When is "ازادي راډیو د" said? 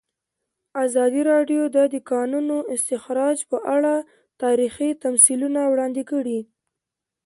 0.85-1.77